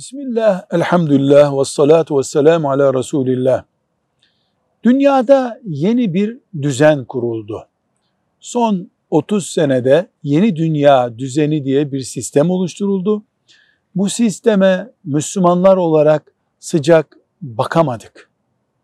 Bismillah, 0.00 0.64
elhamdülillah, 0.70 1.58
ve 1.58 1.64
salatu 1.64 2.18
ve 2.18 2.22
selamu 2.22 2.70
ala 2.70 2.94
Resulillah. 2.94 3.64
Dünyada 4.84 5.60
yeni 5.64 6.14
bir 6.14 6.38
düzen 6.62 7.04
kuruldu. 7.04 7.66
Son 8.40 8.90
30 9.10 9.46
senede 9.46 10.08
yeni 10.22 10.56
dünya 10.56 11.18
düzeni 11.18 11.64
diye 11.64 11.92
bir 11.92 12.00
sistem 12.00 12.50
oluşturuldu. 12.50 13.22
Bu 13.94 14.08
sisteme 14.08 14.90
Müslümanlar 15.04 15.76
olarak 15.76 16.32
sıcak 16.58 17.16
bakamadık. 17.42 18.30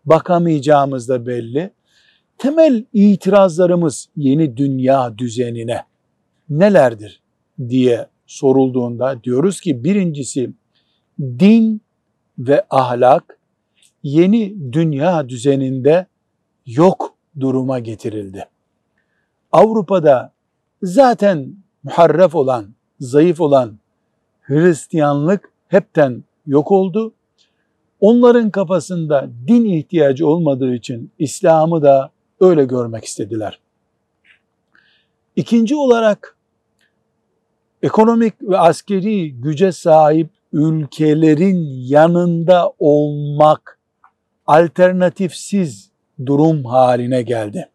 Bakamayacağımız 0.05 1.09
da 1.09 1.27
belli. 1.27 1.71
Temel 2.39 2.85
itirazlarımız 2.93 4.09
yeni 4.17 4.57
dünya 4.57 5.19
düzenine 5.19 5.85
nelerdir 6.51 7.21
diye 7.69 8.07
sorulduğunda 8.27 9.25
diyoruz 9.25 9.61
ki 9.61 9.85
birincisi 9.85 10.53
din 11.21 11.81
ve 12.39 12.67
ahlak 12.71 13.39
yeni 14.03 14.73
dünya 14.73 15.29
düzeninde 15.29 16.07
yok 16.67 17.15
duruma 17.41 17.79
getirildi. 17.79 18.49
Avrupa'da 19.53 20.33
zaten 20.83 21.57
muharref 21.83 22.35
olan, 22.35 22.75
zayıf 23.01 23.41
olan 23.41 23.79
Hristiyanlık 24.43 25.53
hepten 25.69 26.25
yok 26.47 26.73
oldu. 26.73 27.13
Onların 28.01 28.51
kafasında 28.51 29.31
din 29.49 29.65
ihtiyacı 29.65 30.27
olmadığı 30.27 30.75
için 30.75 31.11
İslam'ı 31.19 31.83
da 31.83 32.11
öyle 32.41 32.65
görmek 32.65 33.05
istediler. 33.05 33.61
İkinci 35.37 35.77
olarak 35.77 36.37
ekonomik 37.83 38.35
ve 38.43 38.59
askeri 38.59 39.33
güce 39.33 39.73
sahip 39.73 40.36
ülkelerin 40.57 41.67
yanında 41.71 42.73
olmak 42.79 43.79
alternatifsiz 44.47 45.91
durum 46.27 46.65
haline 46.65 47.23
geldi. 47.23 47.69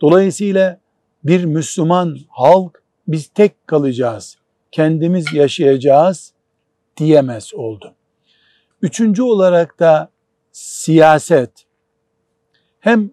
Dolayısıyla 0.00 0.80
bir 1.24 1.44
Müslüman 1.44 2.18
halk 2.28 2.82
biz 3.08 3.26
tek 3.28 3.66
kalacağız, 3.66 4.38
kendimiz 4.70 5.34
yaşayacağız 5.34 6.32
diyemez 6.96 7.54
oldu. 7.54 7.94
Üçüncü 8.82 9.22
olarak 9.22 9.80
da 9.80 10.10
siyaset 10.52 11.50
hem 12.80 13.10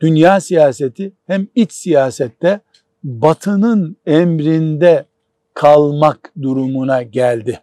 dünya 0.00 0.40
siyaseti 0.40 1.12
hem 1.26 1.48
iç 1.54 1.72
siyasette 1.72 2.60
batının 3.04 3.96
emrinde 4.06 5.06
kalmak 5.54 6.32
durumuna 6.42 7.02
geldi. 7.02 7.60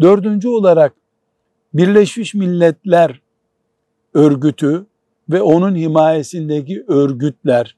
Dördüncü 0.00 0.48
olarak 0.48 0.94
Birleşmiş 1.74 2.34
Milletler 2.34 3.20
örgütü 4.14 4.86
ve 5.28 5.42
onun 5.42 5.76
himayesindeki 5.76 6.84
örgütler 6.88 7.76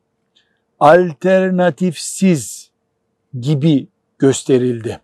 alternatifsiz 0.81 2.71
gibi 3.41 3.89
gösterildi. 4.19 5.01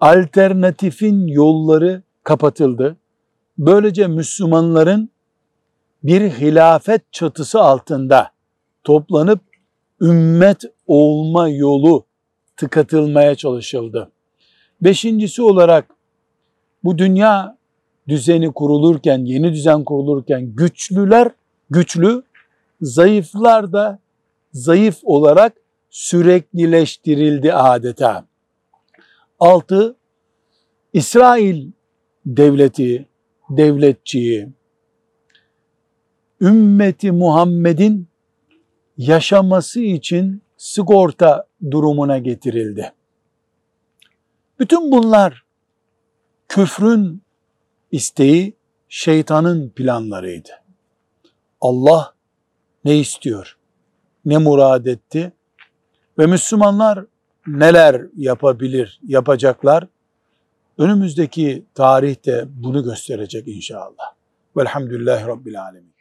Alternatifin 0.00 1.26
yolları 1.26 2.02
kapatıldı. 2.24 2.96
Böylece 3.58 4.06
Müslümanların 4.06 5.10
bir 6.02 6.30
hilafet 6.30 7.12
çatısı 7.12 7.60
altında 7.60 8.30
toplanıp 8.84 9.40
ümmet 10.00 10.64
olma 10.86 11.48
yolu 11.48 12.06
tıkatılmaya 12.56 13.34
çalışıldı. 13.34 14.10
Beşincisi 14.80 15.42
olarak 15.42 15.97
bu 16.84 16.98
dünya 16.98 17.58
düzeni 18.08 18.52
kurulurken, 18.52 19.18
yeni 19.24 19.52
düzen 19.52 19.84
kurulurken 19.84 20.54
güçlüler 20.54 21.30
güçlü, 21.70 22.22
zayıflar 22.80 23.72
da 23.72 23.98
zayıf 24.52 24.98
olarak 25.02 25.52
süreklileştirildi 25.90 27.52
adeta. 27.52 28.24
Altı, 29.40 29.96
İsrail 30.92 31.70
devleti, 32.26 33.06
devletçiyi, 33.50 34.48
ümmeti 36.40 37.12
Muhammed'in 37.12 38.08
yaşaması 38.96 39.80
için 39.80 40.42
sigorta 40.56 41.46
durumuna 41.70 42.18
getirildi. 42.18 42.92
Bütün 44.58 44.92
bunlar 44.92 45.44
küfrün 46.48 47.22
isteği 47.92 48.56
şeytanın 48.88 49.68
planlarıydı. 49.68 50.50
Allah 51.60 52.14
ne 52.84 52.98
istiyor? 52.98 53.58
Ne 54.24 54.38
murad 54.38 54.86
etti? 54.86 55.32
Ve 56.18 56.26
Müslümanlar 56.26 57.04
neler 57.46 58.02
yapabilir, 58.16 59.00
yapacaklar? 59.06 59.86
Önümüzdeki 60.78 61.64
tarihte 61.74 62.44
bunu 62.48 62.84
gösterecek 62.84 63.48
inşallah. 63.48 64.14
Velhamdülillahi 64.56 65.26
Rabbil 65.26 65.62
Alemin. 65.62 65.97